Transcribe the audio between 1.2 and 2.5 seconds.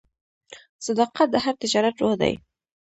د هر تجارت روح دی.